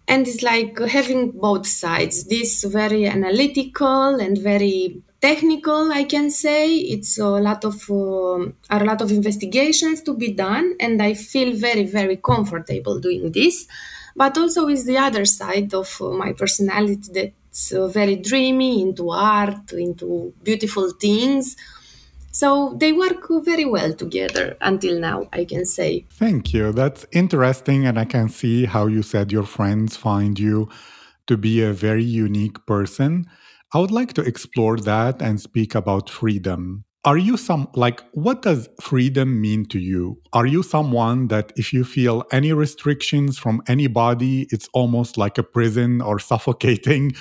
and 0.09 0.26
it's 0.26 0.43
like 0.43 0.79
having 0.79 1.31
both 1.33 1.67
sides 1.67 2.25
this 2.25 2.64
very 2.64 3.07
analytical 3.07 4.19
and 4.25 4.38
very 4.38 5.02
technical 5.21 5.93
i 5.93 6.05
can 6.05 6.31
say 6.31 6.75
it's 6.77 7.19
a 7.19 7.27
lot 7.27 7.65
of 7.65 7.77
uh, 7.91 8.47
a 8.71 8.85
lot 8.85 9.00
of 9.00 9.11
investigations 9.11 10.03
to 10.03 10.15
be 10.15 10.33
done 10.33 10.75
and 10.81 11.03
i 11.03 11.12
feel 11.15 11.55
very 11.55 11.85
very 11.85 12.17
comfortable 12.17 12.99
doing 12.99 13.31
this 13.33 13.67
but 14.17 14.37
also 14.37 14.69
is 14.69 14.85
the 14.87 14.99
other 14.99 15.25
side 15.25 15.73
of 15.75 15.89
uh, 16.00 16.11
my 16.11 16.33
personality 16.33 17.09
that's 17.12 17.73
uh, 17.73 17.87
very 17.87 18.17
dreamy 18.17 18.81
into 18.81 19.11
art 19.11 19.73
into 19.73 20.33
beautiful 20.43 20.91
things 20.91 21.57
so 22.33 22.77
they 22.79 22.93
work 22.93 23.27
very 23.45 23.65
well 23.65 23.93
together 23.93 24.57
until 24.61 25.00
now, 25.00 25.29
I 25.33 25.45
can 25.45 25.65
say. 25.65 26.07
Thank 26.11 26.55
you. 26.55 26.73
That's 26.73 27.05
interesting. 27.12 27.87
And 27.87 27.99
I 27.99 28.05
can 28.05 28.29
see 28.29 28.67
how 28.67 28.87
you 28.87 29.03
said 29.03 29.33
your 29.33 29.45
friends 29.45 29.97
find 29.97 30.39
you 30.39 30.69
to 31.27 31.37
be 31.37 31.62
a 31.62 31.73
very 31.73 32.05
unique 32.05 32.65
person. 32.67 33.27
I 33.73 33.79
would 33.79 33.91
like 33.91 34.12
to 34.15 34.23
explore 34.23 34.77
that 34.79 35.23
and 35.23 35.41
speak 35.41 35.75
about 35.75 36.11
freedom. 36.11 36.85
Are 37.05 37.17
you 37.17 37.37
some, 37.37 37.69
like, 37.75 38.03
what 38.12 38.43
does 38.43 38.69
freedom 38.81 39.41
mean 39.41 39.65
to 39.67 39.79
you? 39.79 40.21
Are 40.35 40.45
you 40.45 40.62
someone 40.62 41.29
that 41.29 41.53
if 41.57 41.73
you 41.73 41.85
feel 41.85 42.25
any 42.31 42.53
restrictions 42.53 43.39
from 43.39 43.62
anybody, 43.69 44.47
it's 44.50 44.69
almost 44.75 45.17
like 45.17 45.39
a 45.39 45.43
prison 45.43 46.03
or 46.03 46.19
suffocating? 46.31 47.12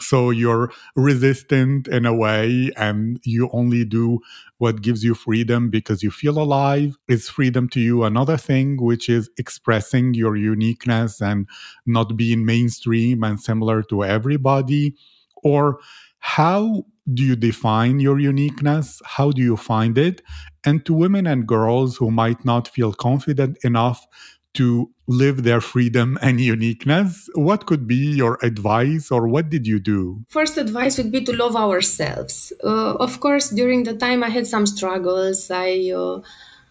So 0.00 0.30
you're 0.30 0.70
resistant 0.94 1.88
in 1.88 2.04
a 2.04 2.14
way, 2.14 2.70
and 2.76 3.18
you 3.24 3.48
only 3.52 3.84
do 3.84 4.18
what 4.58 4.82
gives 4.82 5.02
you 5.02 5.14
freedom 5.14 5.70
because 5.70 6.02
you 6.02 6.10
feel 6.10 6.38
alive. 6.38 6.96
Is 7.08 7.28
freedom 7.28 7.68
to 7.70 7.80
you 7.80 8.04
another 8.04 8.36
thing, 8.36 8.76
which 8.76 9.08
is 9.08 9.30
expressing 9.38 10.12
your 10.14 10.36
uniqueness 10.36 11.22
and 11.22 11.48
not 11.86 12.16
being 12.16 12.44
mainstream 12.44 13.24
and 13.24 13.40
similar 13.40 13.82
to 13.84 14.04
everybody? 14.04 14.94
Or 15.44 15.78
how 16.18 16.86
do 17.12 17.22
you 17.22 17.36
define 17.36 18.00
your 18.00 18.18
uniqueness? 18.18 19.00
How 19.04 19.30
do 19.30 19.42
you 19.42 19.56
find 19.56 19.98
it? 19.98 20.22
And 20.64 20.84
to 20.86 20.94
women 20.94 21.26
and 21.26 21.46
girls 21.46 21.98
who 21.98 22.10
might 22.10 22.44
not 22.44 22.66
feel 22.66 22.92
confident 22.92 23.58
enough 23.62 24.06
to 24.54 24.90
live 25.06 25.42
their 25.42 25.60
freedom 25.60 26.18
and 26.22 26.40
uniqueness. 26.40 27.28
What 27.34 27.66
could 27.66 27.86
be 27.86 27.96
your 27.96 28.38
advice 28.42 29.10
or 29.10 29.28
what 29.28 29.50
did 29.50 29.66
you 29.66 29.78
do? 29.78 30.24
First 30.28 30.56
advice 30.56 30.96
would 30.96 31.12
be 31.12 31.22
to 31.24 31.32
love 31.36 31.56
ourselves. 31.56 32.52
Uh, 32.62 32.94
of 32.94 33.20
course, 33.20 33.50
during 33.50 33.82
the 33.82 33.94
time 33.94 34.24
I 34.24 34.30
had 34.30 34.46
some 34.46 34.66
struggles. 34.66 35.50
I 35.50 35.92
uh, 35.94 36.20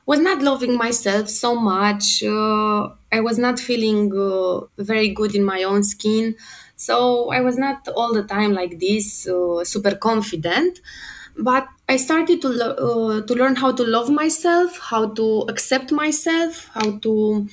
was 0.06 0.20
not 0.20 0.42
loving 0.42 0.78
myself 0.78 1.30
so 1.30 1.56
much. 1.56 2.24
Uh, 2.24 2.90
I 3.12 3.22
was 3.22 3.38
not 3.38 3.60
feeling 3.60 4.12
uh, 4.18 4.62
very 4.78 5.10
good 5.10 5.36
in 5.36 5.44
my 5.44 5.64
own 5.64 5.84
skin. 5.84 6.36
So 6.76 7.32
I 7.32 7.42
was 7.42 7.58
not 7.58 7.88
all 7.96 8.14
the 8.14 8.24
time 8.24 8.54
like 8.54 8.80
this, 8.80 9.28
uh, 9.28 9.64
super 9.64 9.96
confident. 9.96 10.80
But 11.38 11.68
I 11.90 11.98
started 11.98 12.42
to, 12.42 12.50
lo- 12.50 12.76
uh, 13.20 13.22
to 13.26 13.34
learn 13.36 13.56
how 13.56 13.72
to 13.72 13.84
love 13.84 14.10
myself, 14.10 14.78
how 14.80 15.10
to 15.14 15.46
accept 15.50 15.92
myself, 15.92 16.70
how 16.74 16.98
to 17.00 17.48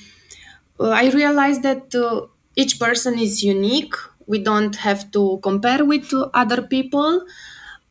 uh, 0.79 0.89
I 0.89 1.09
realized 1.11 1.63
that 1.63 1.93
uh, 1.95 2.27
each 2.55 2.79
person 2.79 3.17
is 3.19 3.43
unique. 3.43 3.93
We 4.27 4.39
don't 4.39 4.75
have 4.77 5.11
to 5.11 5.39
compare 5.43 5.83
with 5.85 6.11
other 6.33 6.61
people. 6.61 7.25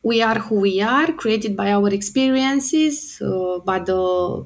We 0.03 0.21
are 0.21 0.39
who 0.39 0.59
we 0.61 0.81
are, 0.81 1.11
created 1.13 1.55
by 1.55 1.71
our 1.71 1.89
experiences, 1.89 3.21
uh, 3.21 3.59
by 3.59 3.79
the 3.79 4.45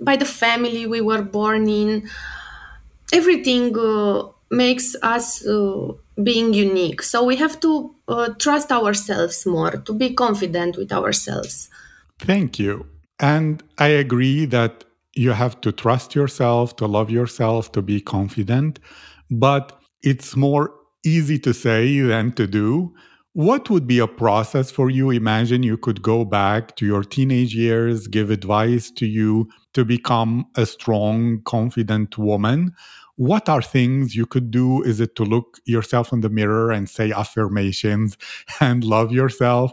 by 0.00 0.16
the 0.16 0.24
family 0.24 0.86
we 0.86 1.00
were 1.00 1.22
born 1.22 1.68
in. 1.68 2.08
Everything 3.12 3.76
uh, 3.78 4.24
makes 4.50 4.96
us 5.02 5.46
uh, 5.46 5.92
being 6.22 6.54
unique. 6.54 7.02
So 7.02 7.24
we 7.24 7.36
have 7.36 7.60
to 7.60 7.94
uh, 8.08 8.28
trust 8.38 8.72
ourselves 8.72 9.44
more, 9.46 9.72
to 9.72 9.92
be 9.92 10.14
confident 10.14 10.76
with 10.76 10.92
ourselves. 10.92 11.68
Thank 12.18 12.58
you. 12.58 12.86
And 13.20 13.62
I 13.78 13.88
agree 13.88 14.46
that 14.46 14.84
you 15.14 15.32
have 15.32 15.60
to 15.62 15.72
trust 15.72 16.14
yourself, 16.14 16.76
to 16.76 16.86
love 16.86 17.10
yourself, 17.10 17.72
to 17.72 17.82
be 17.82 18.00
confident. 18.00 18.78
But 19.30 19.78
it's 20.02 20.36
more 20.36 20.72
easy 21.04 21.38
to 21.40 21.52
say 21.54 22.00
than 22.00 22.32
to 22.32 22.46
do. 22.46 22.94
What 23.32 23.68
would 23.68 23.86
be 23.86 23.98
a 23.98 24.06
process 24.06 24.70
for 24.70 24.88
you? 24.88 25.10
Imagine 25.10 25.62
you 25.62 25.76
could 25.76 26.00
go 26.00 26.24
back 26.24 26.74
to 26.76 26.86
your 26.86 27.02
teenage 27.02 27.54
years, 27.54 28.06
give 28.06 28.30
advice 28.30 28.90
to 28.92 29.06
you 29.06 29.48
to 29.74 29.84
become 29.84 30.46
a 30.56 30.64
strong, 30.64 31.42
confident 31.44 32.16
woman. 32.16 32.72
What 33.16 33.48
are 33.48 33.62
things 33.62 34.14
you 34.14 34.26
could 34.26 34.50
do? 34.50 34.82
Is 34.82 35.00
it 35.00 35.16
to 35.16 35.24
look 35.24 35.58
yourself 35.64 36.12
in 36.12 36.20
the 36.20 36.28
mirror 36.28 36.70
and 36.70 36.88
say 36.88 37.12
affirmations 37.12 38.16
and 38.60 38.84
love 38.84 39.10
yourself? 39.10 39.72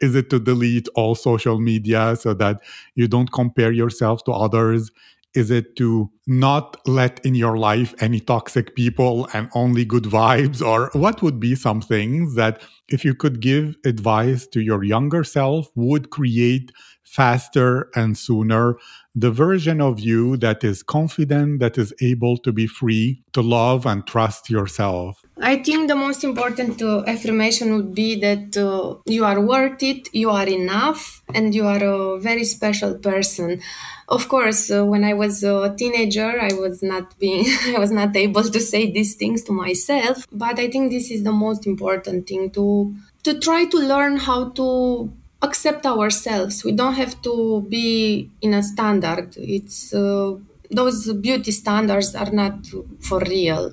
Is 0.00 0.14
it 0.14 0.30
to 0.30 0.38
delete 0.38 0.88
all 0.94 1.14
social 1.14 1.58
media 1.60 2.16
so 2.16 2.32
that 2.34 2.62
you 2.94 3.08
don't 3.08 3.32
compare 3.32 3.72
yourself 3.72 4.24
to 4.24 4.32
others? 4.32 4.90
Is 5.34 5.50
it 5.50 5.76
to 5.76 6.10
not 6.26 6.76
let 6.86 7.24
in 7.26 7.34
your 7.34 7.58
life 7.58 7.94
any 8.00 8.20
toxic 8.20 8.74
people 8.74 9.28
and 9.34 9.50
only 9.54 9.84
good 9.84 10.04
vibes? 10.04 10.64
Or 10.64 10.90
what 10.94 11.20
would 11.20 11.38
be 11.38 11.54
some 11.54 11.80
things 11.82 12.34
that, 12.36 12.62
if 12.88 13.04
you 13.04 13.14
could 13.14 13.40
give 13.40 13.76
advice 13.84 14.46
to 14.48 14.60
your 14.60 14.82
younger 14.82 15.24
self, 15.24 15.68
would 15.74 16.08
create 16.10 16.72
faster 17.08 17.88
and 17.94 18.16
sooner 18.16 18.76
the 19.18 19.30
version 19.32 19.80
of 19.80 19.98
you 19.98 20.36
that 20.36 20.62
is 20.62 20.82
confident, 20.84 21.58
that 21.58 21.76
is 21.76 21.92
able 22.00 22.36
to 22.38 22.52
be 22.52 22.66
free, 22.68 23.20
to 23.32 23.42
love 23.42 23.84
and 23.84 24.06
trust 24.06 24.48
yourself? 24.48 25.24
I 25.40 25.56
think 25.56 25.88
the 25.88 25.96
most 25.96 26.22
important 26.22 26.80
uh, 26.80 27.02
affirmation 27.06 27.74
would 27.74 27.94
be 27.94 28.20
that 28.20 28.56
uh, 28.56 28.96
you 29.06 29.24
are 29.24 29.40
worth 29.40 29.82
it, 29.82 30.08
you 30.14 30.30
are 30.30 30.46
enough, 30.46 31.22
and 31.34 31.54
you 31.54 31.66
are 31.66 31.82
a 31.82 32.20
very 32.20 32.44
special 32.44 32.94
person. 32.94 33.60
Of 34.08 34.28
course, 34.28 34.70
uh, 34.70 34.84
when 34.84 35.04
I 35.04 35.14
was 35.14 35.42
a 35.42 35.74
teenager, 35.76 36.40
I 36.40 36.52
was 36.54 36.82
not 36.82 37.18
being, 37.18 37.44
I 37.74 37.78
was 37.78 37.90
not 37.90 38.14
able 38.14 38.44
to 38.44 38.60
say 38.60 38.90
these 38.90 39.16
things 39.16 39.42
to 39.44 39.52
myself. 39.52 40.26
But 40.30 40.58
I 40.58 40.70
think 40.70 40.90
this 40.90 41.10
is 41.10 41.24
the 41.24 41.32
most 41.32 41.66
important 41.66 42.28
thing 42.28 42.50
to 42.52 42.94
to 43.24 43.38
try 43.40 43.64
to 43.66 43.78
learn 43.78 44.16
how 44.16 44.50
to 44.50 45.12
accept 45.42 45.86
ourselves. 45.86 46.64
We 46.64 46.72
don't 46.72 46.94
have 46.94 47.20
to 47.22 47.66
be 47.68 48.30
in 48.40 48.54
a 48.54 48.62
standard. 48.62 49.34
It's 49.38 49.94
uh, 49.94 50.36
those 50.70 51.12
beauty 51.14 51.52
standards 51.52 52.14
are 52.14 52.30
not 52.30 52.66
for 53.00 53.20
real. 53.20 53.72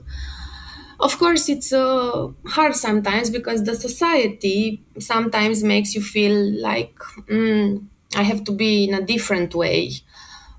Of 1.00 1.18
course, 1.20 1.50
it's 1.50 1.74
uh, 1.74 2.30
hard 2.48 2.76
sometimes 2.76 3.30
because 3.30 3.64
the 3.64 3.76
society 3.76 4.82
sometimes 5.00 5.62
makes 5.64 5.94
you 5.94 6.02
feel 6.02 6.36
like 6.62 6.96
mm, 7.30 7.84
I 8.16 8.24
have 8.24 8.46
to 8.46 8.52
be 8.54 8.86
in 8.86 8.94
a 8.94 9.02
different 9.02 9.54
way, 9.56 9.92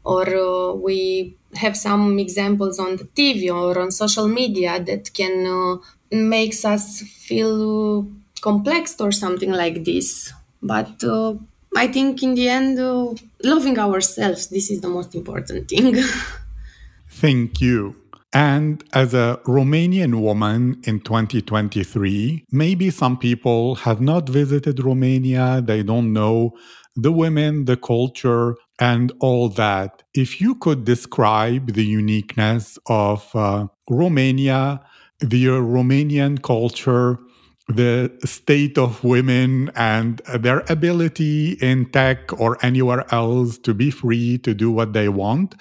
or 0.05 0.25
uh, 0.29 0.73
we 0.75 1.37
have 1.57 1.77
some 1.77 2.19
examples 2.19 2.79
on 2.79 2.97
the 2.97 3.05
TV 3.05 3.51
or 3.51 3.79
on 3.79 3.91
social 3.91 4.29
media 4.29 4.83
that 4.85 5.13
can 5.15 5.47
uh, 5.47 5.77
makes 6.11 6.65
us 6.65 7.01
feel 7.03 8.07
complex 8.43 8.97
or 9.01 9.13
something 9.13 9.53
like 9.53 9.85
this 9.85 10.33
but 10.63 11.03
uh, 11.05 11.35
I 11.77 11.89
think 11.89 12.23
in 12.23 12.35
the 12.35 12.49
end, 12.49 12.79
uh, 12.79 13.15
loving 13.45 13.79
ourselves, 13.79 14.49
this 14.49 14.71
is 14.71 14.81
the 14.81 14.89
most 14.89 15.15
important 15.15 15.69
thing. 15.69 16.03
Thank 17.09 17.61
you. 17.61 17.97
And 18.33 18.85
as 18.93 19.15
a 19.15 19.41
Romanian 19.47 20.21
woman 20.21 20.81
in 20.85 21.01
2023, 21.01 22.47
maybe 22.51 22.91
some 22.91 23.17
people 23.17 23.77
have 23.77 24.01
not 24.01 24.29
visited 24.29 24.83
Romania, 24.85 25.63
they 25.65 25.83
don't 25.83 26.13
know 26.13 26.53
the 26.97 27.13
women, 27.13 27.67
the 27.67 27.77
culture, 27.77 28.57
and 28.79 29.13
all 29.21 29.49
that. 29.51 30.03
If 30.15 30.41
you 30.41 30.55
could 30.55 30.85
describe 30.85 31.73
the 31.73 31.85
uniqueness 31.85 32.79
of 32.87 33.29
uh, 33.35 33.67
Romania, 33.89 34.81
the 35.21 35.47
Romanian 35.47 36.43
culture, 36.43 37.19
the 37.69 38.17
state 38.25 38.79
of 38.79 39.03
women 39.03 39.71
and 39.75 40.19
their 40.39 40.61
ability 40.69 41.53
in 41.55 41.87
tech 41.91 42.39
or 42.41 42.59
anywhere 42.65 43.05
else 43.13 43.59
to 43.59 43.75
be 43.75 43.91
free 43.91 44.39
to 44.39 44.55
do 44.55 44.71
what 44.71 44.93
they 44.93 45.09
want, 45.09 45.55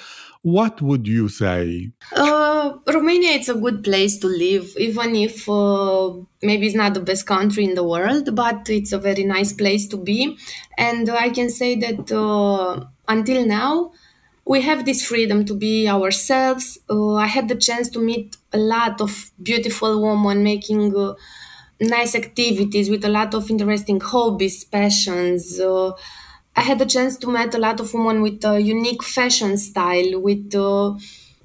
what 0.44 0.80
would 0.80 1.08
you 1.08 1.28
say? 1.28 1.92
Uh, 2.16 2.74
Romania 2.86 3.32
is 3.32 3.50
a 3.50 3.56
good 3.56 3.84
place 3.84 4.20
to 4.20 4.28
live, 4.28 4.76
even 4.78 5.16
if 5.16 5.50
uh, 5.50 6.14
maybe 6.44 6.68
it's 6.68 6.76
not 6.76 6.94
the 6.94 7.00
best 7.00 7.26
country 7.26 7.64
in 7.64 7.74
the 7.74 7.84
world, 7.84 8.36
but 8.36 8.70
it's 8.70 8.92
a 8.92 9.00
very 9.00 9.24
nice 9.24 9.54
place 9.54 9.88
to 9.88 9.98
be. 9.98 10.38
And 10.78 11.10
I 11.10 11.30
can 11.30 11.50
say 11.50 11.76
that 11.80 12.12
uh, 12.12 12.86
until 13.08 13.44
now, 13.48 13.92
we 14.46 14.62
have 14.62 14.86
this 14.86 15.04
freedom 15.04 15.46
to 15.46 15.56
be 15.56 15.90
ourselves. 15.90 16.78
Uh, 16.88 17.16
I 17.16 17.26
had 17.26 17.48
the 17.48 17.56
chance 17.56 17.90
to 17.90 18.00
meet 18.00 18.38
a 18.54 18.60
lot 18.60 19.02
of 19.02 19.32
beautiful 19.42 20.00
women 20.00 20.44
making 20.44 20.96
uh, 20.96 21.16
nice 21.80 22.16
activities 22.16 22.90
with 22.90 23.04
a 23.06 23.10
lot 23.10 23.34
of 23.34 23.50
interesting 23.50 24.00
hobbies, 24.00 24.64
passions. 24.64 25.60
Uh, 25.60 25.92
I 26.56 26.62
had 26.62 26.80
the 26.80 26.86
chance 26.86 27.18
to 27.18 27.28
meet 27.28 27.54
a 27.54 27.58
lot 27.58 27.80
of 27.80 27.94
women 27.94 28.22
with 28.22 28.44
a 28.46 28.60
unique 28.62 29.04
fashion 29.04 29.58
style, 29.58 30.22
with 30.22 30.56
uh, 30.56 30.94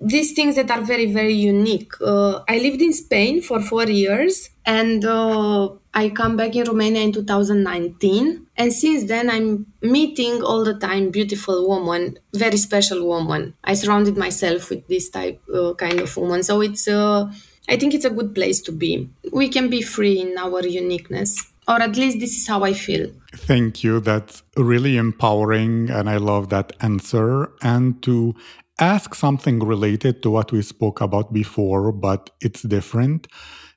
these 0.00 0.32
things 0.32 0.56
that 0.56 0.70
are 0.70 0.80
very, 0.80 1.12
very 1.12 1.34
unique. 1.34 1.92
Uh, 2.00 2.40
I 2.48 2.58
lived 2.58 2.80
in 2.80 2.92
Spain 2.92 3.42
for 3.42 3.60
four 3.60 3.84
years 3.88 4.48
and 4.64 5.04
uh, 5.04 5.68
I 5.92 6.08
come 6.10 6.36
back 6.36 6.54
in 6.56 6.64
Romania 6.64 7.02
in 7.02 7.12
2019. 7.12 8.46
And 8.56 8.72
since 8.72 9.04
then, 9.08 9.28
I'm 9.28 9.66
meeting 9.82 10.42
all 10.42 10.64
the 10.64 10.74
time 10.78 11.10
beautiful 11.10 11.68
women, 11.68 12.18
very 12.34 12.56
special 12.56 13.06
women. 13.06 13.54
I 13.64 13.74
surrounded 13.74 14.16
myself 14.16 14.70
with 14.70 14.86
this 14.86 15.10
type 15.10 15.42
uh, 15.52 15.74
kind 15.74 16.00
of 16.00 16.16
woman. 16.16 16.42
So 16.44 16.60
it's, 16.62 16.86
uh, 16.88 17.30
I 17.68 17.76
think 17.76 17.94
it's 17.94 18.04
a 18.04 18.10
good 18.10 18.34
place 18.34 18.60
to 18.62 18.72
be. 18.72 19.08
We 19.32 19.48
can 19.48 19.68
be 19.68 19.82
free 19.82 20.20
in 20.20 20.36
our 20.38 20.66
uniqueness 20.66 21.50
or 21.70 21.80
at 21.80 21.96
least 21.96 22.18
this 22.18 22.36
is 22.36 22.48
how 22.48 22.64
I 22.64 22.72
feel. 22.72 23.10
Thank 23.32 23.84
you. 23.84 24.00
That's 24.00 24.42
really 24.56 24.96
empowering. 24.96 25.88
And 25.88 26.10
I 26.10 26.16
love 26.16 26.48
that 26.48 26.72
answer. 26.80 27.52
And 27.62 28.02
to 28.02 28.34
ask 28.80 29.14
something 29.14 29.60
related 29.60 30.22
to 30.22 30.30
what 30.30 30.50
we 30.50 30.62
spoke 30.62 31.00
about 31.00 31.32
before, 31.32 31.92
but 31.92 32.30
it's 32.40 32.62
different. 32.62 33.28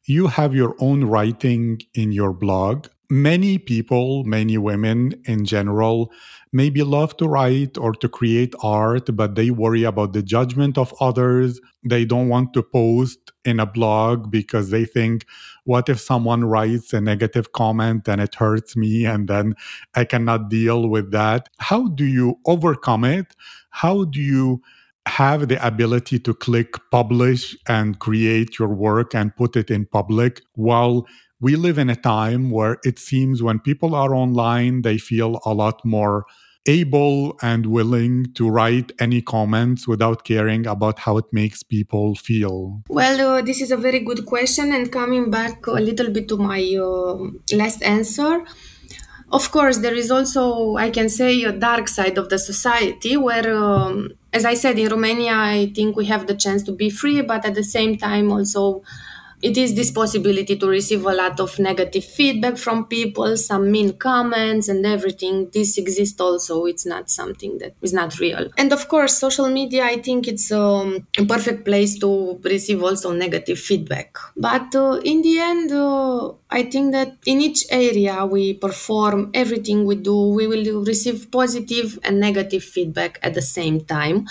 You 0.05 0.27
have 0.27 0.55
your 0.55 0.75
own 0.79 1.03
writing 1.03 1.81
in 1.93 2.11
your 2.11 2.33
blog. 2.33 2.87
Many 3.10 3.57
people, 3.57 4.24
many 4.24 4.57
women 4.57 5.13
in 5.25 5.45
general, 5.45 6.12
maybe 6.51 6.83
love 6.83 7.15
to 7.17 7.27
write 7.27 7.77
or 7.77 7.93
to 7.93 8.10
create 8.10 8.55
art, 8.63 9.15
but 9.15 9.36
they 9.36 9.51
worry 9.51 9.83
about 9.83 10.13
the 10.13 10.24
judgment 10.24 10.77
of 10.77 10.93
others. 11.00 11.60
They 11.83 12.05
don't 12.05 12.29
want 12.29 12.53
to 12.53 12.63
post 12.63 13.31
in 13.45 13.60
a 13.60 13.65
blog 13.65 14.31
because 14.31 14.69
they 14.69 14.86
think, 14.86 15.25
what 15.65 15.89
if 15.89 16.00
someone 16.00 16.45
writes 16.45 16.93
a 16.93 17.01
negative 17.01 17.51
comment 17.51 18.07
and 18.07 18.22
it 18.22 18.36
hurts 18.36 18.75
me 18.75 19.05
and 19.05 19.27
then 19.27 19.55
I 19.95 20.05
cannot 20.05 20.50
deal 20.50 20.88
with 20.88 21.12
that? 21.12 21.50
How 21.57 21.88
do 21.89 22.05
you 22.05 22.39
overcome 22.45 23.03
it? 23.03 23.36
How 23.69 24.05
do 24.05 24.22
you 24.22 24.62
have 25.05 25.50
the 25.50 25.65
ability 25.65 26.17
to 26.17 26.33
click 26.33 26.75
publish 26.89 27.57
and 27.68 28.00
create 28.00 28.57
your 28.57 28.70
work 28.70 29.13
and 29.13 29.35
put 29.35 29.57
it 29.57 29.70
in 29.70 29.85
public 29.85 30.42
while 30.55 31.05
we 31.44 31.58
live 31.58 31.77
in 31.77 31.90
a 31.90 31.96
time 31.96 32.50
where 32.50 32.77
it 32.86 32.98
seems 32.98 33.44
when 33.44 33.60
people 33.60 33.94
are 33.96 34.16
online, 34.16 34.82
they 34.82 34.98
feel 34.98 35.42
a 35.46 35.53
lot 35.53 35.84
more 35.84 36.25
able 36.66 37.38
and 37.42 37.66
willing 37.66 38.32
to 38.34 38.50
write 38.50 38.94
any 38.98 39.22
comments 39.22 39.86
without 39.86 40.24
caring 40.24 40.66
about 40.66 41.00
how 41.00 41.18
it 41.18 41.25
makes 41.34 41.62
people 41.62 42.16
feel? 42.16 42.82
Well, 42.88 43.20
uh, 43.20 43.42
this 43.42 43.60
is 43.60 43.72
a 43.72 43.75
very 43.75 44.00
good 44.00 44.25
question. 44.25 44.72
And 44.72 44.90
coming 44.90 45.29
back 45.29 45.68
a 45.68 45.72
little 45.90 46.10
bit 46.10 46.29
to 46.29 46.38
my 46.38 46.62
uh, 46.79 47.18
last 47.58 47.84
answer, 47.84 48.46
of 49.29 49.51
course, 49.51 49.79
there 49.79 49.96
is 49.96 50.10
also, 50.12 50.77
I 50.77 50.92
can 50.92 51.10
say, 51.10 51.44
a 51.44 51.51
dark 51.51 51.90
side 51.90 52.18
of 52.18 52.29
the 52.29 52.40
society 52.40 53.18
where, 53.18 53.53
um, 53.53 54.12
as 54.32 54.46
I 54.46 54.53
said, 54.53 54.79
in 54.79 54.90
Romania, 54.90 55.34
I 55.36 55.74
think 55.75 55.98
we 55.98 56.06
have 56.06 56.27
the 56.27 56.36
chance 56.36 56.64
to 56.64 56.72
be 56.72 56.90
free, 56.90 57.22
but 57.22 57.44
at 57.44 57.56
the 57.56 57.64
same 57.66 57.98
time, 57.98 58.32
also 58.32 58.84
it 59.44 59.58
is 59.58 59.75
this 59.75 59.92
possibility 59.92 60.56
to 60.56 60.68
receive 60.68 61.06
a 61.06 61.12
lot 61.12 61.38
of 61.42 61.60
negative 61.60 62.06
feedback 62.06 62.58
from 62.58 62.86
people, 62.86 63.36
some 63.36 63.70
mean 63.70 63.98
comments 63.98 64.70
and 64.70 64.86
everything. 64.86 65.50
This 65.51 65.77
exists 65.77 66.20
also. 66.22 66.66
It's 66.66 66.86
not 66.86 67.10
something 67.10 67.58
that 67.58 67.75
is 67.82 67.92
not 67.92 68.18
real. 68.20 68.50
And 68.58 68.72
of 68.72 68.88
course, 68.88 69.18
social 69.18 69.50
media, 69.50 69.84
I 69.84 69.98
think 69.98 70.29
it's 70.29 70.50
um, 70.50 71.06
a 71.18 71.25
perfect 71.25 71.66
place 71.66 72.00
to 72.00 72.40
receive 72.42 72.82
also 72.82 73.12
negative 73.12 73.60
feedback. 73.60 74.18
But 74.38 74.74
uh, 74.75 75.01
in 75.03 75.22
the 75.22 75.40
end, 75.40 75.72
uh, 75.74 76.32
I 76.50 76.64
think 76.64 76.94
that 76.94 77.18
in 77.25 77.42
each 77.42 77.66
area 77.70 78.25
we 78.25 78.53
perform, 78.53 79.29
everything 79.34 79.86
we 79.86 79.96
do, 79.96 80.29
we 80.29 80.48
will 80.48 80.86
receive 80.86 81.29
positive 81.32 82.00
and 82.03 82.18
negative 82.18 82.64
feedback 82.64 83.20
at 83.22 83.34
the 83.34 83.42
same 83.42 83.82
time 83.82 84.25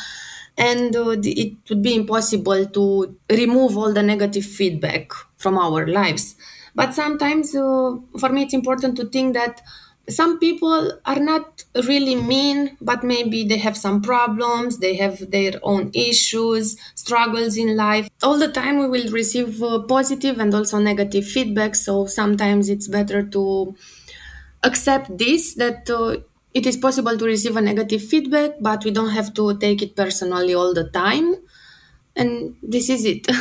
and 0.59 0.95
uh, 0.95 1.17
it 1.23 1.57
would 1.69 1.83
be 1.83 1.95
impossible 1.95 2.67
to 2.67 3.17
remove 3.31 3.77
all 3.77 3.93
the 3.93 4.03
negative 4.03 4.45
feedback 4.45 5.11
from 5.37 5.59
our 5.59 5.87
lives. 5.87 6.37
But 6.75 6.95
sometimes 6.95 7.55
uh, 7.55 7.97
for 8.19 8.29
me 8.31 8.43
it's 8.45 8.55
important 8.55 8.97
to 8.97 9.07
think 9.07 9.35
that 9.35 9.61
some 10.09 10.39
people 10.41 10.99
are 11.07 11.21
not 11.21 11.63
really 11.87 12.17
mean 12.17 12.77
but 12.81 13.05
maybe 13.05 13.45
they 13.45 13.57
have 13.59 13.77
some 13.77 14.03
problems 14.03 14.79
they 14.79 14.97
have 14.97 15.31
their 15.31 15.53
own 15.63 15.91
issues 15.95 16.77
struggles 16.95 17.57
in 17.57 17.77
life. 17.77 18.09
All 18.23 18.39
the 18.39 18.49
time 18.51 18.79
we 18.79 18.89
will 18.89 19.11
receive 19.13 19.63
uh, 19.63 19.81
positive 19.81 20.39
and 20.39 20.53
also 20.55 20.79
negative 20.79 21.27
feedback. 21.27 21.75
So 21.75 22.07
sometimes 22.07 22.69
it's 22.69 22.89
better 22.89 23.23
to 23.23 23.75
accept 24.63 25.17
this 25.19 25.55
that 25.55 25.89
uh, 25.91 26.17
it 26.55 26.67
is 26.67 26.77
possible 26.77 27.17
to 27.17 27.25
receive 27.25 27.57
a 27.57 27.61
negative 27.61 28.03
feedback, 28.03 28.53
but 28.61 28.85
we 28.85 28.91
don't 28.91 29.11
have 29.11 29.33
to 29.35 29.57
take 29.59 29.83
it 29.83 29.97
personally 29.97 30.55
all 30.55 30.75
the 30.75 30.89
time. 30.91 31.37
And 32.17 32.57
this 32.63 32.91
is 32.91 33.05
it. 33.05 33.27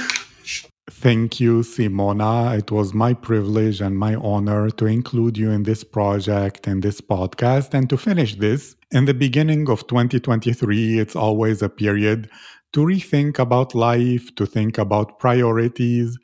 Thank 0.90 1.40
you, 1.40 1.62
Simona. 1.62 2.58
It 2.58 2.70
was 2.70 2.94
my 2.94 3.14
privilege 3.14 3.82
and 3.82 3.98
my 3.98 4.16
honor 4.16 4.70
to 4.70 4.86
include 4.86 5.38
you 5.38 5.50
in 5.50 5.64
this 5.64 5.84
project 5.84 6.68
and 6.68 6.84
this 6.84 7.02
podcast. 7.02 7.74
And 7.74 7.90
to 7.90 7.98
finish 7.98 8.36
this, 8.36 8.76
in 8.92 9.06
the 9.06 9.14
beginning 9.14 9.70
of 9.70 9.88
2023, 9.88 11.00
it's 11.00 11.16
always 11.16 11.62
a 11.62 11.70
period 11.70 12.30
to 12.74 12.82
rethink 12.82 13.40
about 13.40 13.74
life, 13.74 14.36
to 14.36 14.46
think 14.46 14.78
about 14.78 15.18
priorities. 15.18 16.18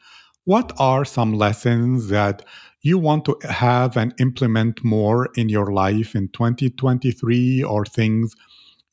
What 0.43 0.71
are 0.77 1.05
some 1.05 1.33
lessons 1.33 2.09
that 2.09 2.45
you 2.81 2.97
want 2.97 3.25
to 3.25 3.37
have 3.49 3.97
and 3.97 4.13
implement 4.19 4.83
more 4.83 5.29
in 5.35 5.49
your 5.49 5.71
life 5.71 6.15
in 6.15 6.29
2023 6.29 7.63
or 7.63 7.85
things 7.85 8.35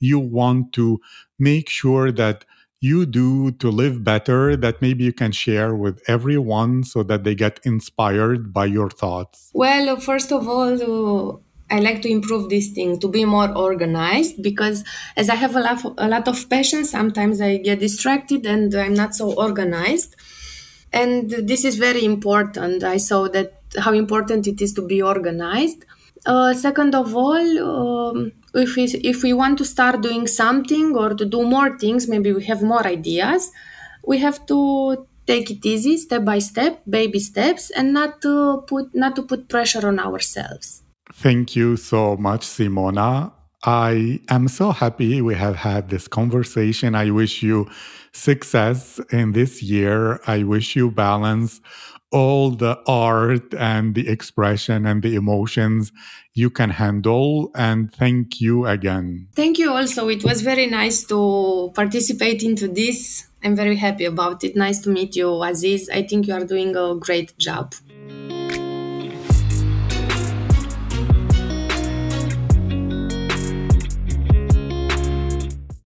you 0.00 0.18
want 0.18 0.72
to 0.72 1.00
make 1.38 1.68
sure 1.68 2.10
that 2.12 2.44
you 2.80 3.06
do 3.06 3.50
to 3.50 3.70
live 3.70 4.04
better 4.04 4.56
that 4.56 4.82
maybe 4.82 5.04
you 5.04 5.12
can 5.12 5.32
share 5.32 5.74
with 5.74 6.02
everyone 6.06 6.84
so 6.84 7.02
that 7.02 7.24
they 7.24 7.34
get 7.34 7.58
inspired 7.64 8.52
by 8.52 8.66
your 8.66 8.90
thoughts? 8.90 9.50
Well, 9.54 9.96
first 9.96 10.30
of 10.32 10.46
all, 10.46 10.72
uh, 10.82 11.38
I 11.70 11.80
like 11.80 12.02
to 12.02 12.10
improve 12.10 12.50
this 12.50 12.68
thing 12.68 13.00
to 13.00 13.08
be 13.08 13.24
more 13.24 13.56
organized 13.56 14.42
because 14.42 14.84
as 15.16 15.30
I 15.30 15.34
have 15.36 15.56
a 15.56 15.60
lot, 15.60 15.84
of, 15.84 15.94
a 15.96 16.08
lot 16.08 16.28
of 16.28 16.48
passion, 16.50 16.84
sometimes 16.84 17.40
I 17.40 17.56
get 17.56 17.80
distracted 17.80 18.44
and 18.44 18.74
I'm 18.74 18.92
not 18.92 19.14
so 19.14 19.32
organized. 19.32 20.14
And 20.92 21.30
this 21.30 21.64
is 21.64 21.76
very 21.76 22.04
important. 22.04 22.84
I 22.84 22.98
saw 22.98 23.28
that 23.28 23.63
how 23.78 23.92
important 23.92 24.46
it 24.46 24.60
is 24.60 24.72
to 24.74 24.82
be 24.82 25.02
organized. 25.02 25.84
Uh, 26.26 26.54
second 26.54 26.94
of 26.94 27.14
all, 27.14 27.58
um, 27.58 28.32
if 28.54 28.76
we, 28.76 28.84
if 28.84 29.22
we 29.22 29.32
want 29.32 29.58
to 29.58 29.64
start 29.64 30.00
doing 30.00 30.26
something 30.26 30.96
or 30.96 31.14
to 31.14 31.24
do 31.24 31.42
more 31.44 31.78
things, 31.78 32.08
maybe 32.08 32.32
we 32.32 32.44
have 32.44 32.62
more 32.62 32.86
ideas, 32.86 33.50
we 34.06 34.18
have 34.18 34.46
to 34.46 35.06
take 35.26 35.50
it 35.50 35.64
easy, 35.64 35.96
step 35.96 36.24
by 36.24 36.38
step, 36.38 36.82
baby 36.88 37.18
steps, 37.18 37.70
and 37.70 37.92
not 37.92 38.20
to 38.22 38.64
put 38.66 38.94
not 38.94 39.16
to 39.16 39.22
put 39.22 39.48
pressure 39.48 39.86
on 39.86 39.98
ourselves. 39.98 40.82
Thank 41.12 41.56
you 41.56 41.76
so 41.76 42.16
much, 42.16 42.46
Simona. 42.46 43.32
I 43.64 44.20
am 44.28 44.48
so 44.48 44.72
happy 44.72 45.22
we 45.22 45.34
have 45.34 45.56
had 45.56 45.88
this 45.88 46.06
conversation. 46.06 46.94
I 46.94 47.10
wish 47.10 47.42
you 47.42 47.68
success 48.12 49.00
in 49.10 49.32
this 49.32 49.62
year. 49.62 50.20
I 50.26 50.42
wish 50.42 50.76
you 50.76 50.90
balance 50.90 51.60
all 52.14 52.50
the 52.50 52.78
art 52.86 53.52
and 53.54 53.96
the 53.96 54.06
expression 54.08 54.86
and 54.86 55.02
the 55.02 55.16
emotions 55.16 55.90
you 56.32 56.48
can 56.48 56.70
handle. 56.70 57.50
And 57.56 57.92
thank 57.92 58.40
you 58.40 58.66
again. 58.66 59.26
Thank 59.34 59.58
you 59.58 59.72
also. 59.72 60.08
It 60.08 60.22
was 60.22 60.40
very 60.42 60.66
nice 60.66 61.04
to 61.06 61.72
participate 61.74 62.44
into 62.44 62.68
this. 62.68 63.26
I'm 63.42 63.56
very 63.56 63.76
happy 63.76 64.04
about 64.04 64.44
it. 64.44 64.54
Nice 64.54 64.80
to 64.82 64.90
meet 64.90 65.16
you, 65.16 65.42
Aziz. 65.42 65.90
I 65.90 66.02
think 66.02 66.28
you 66.28 66.34
are 66.34 66.44
doing 66.44 66.76
a 66.76 66.94
great 66.94 67.36
job. 67.36 67.74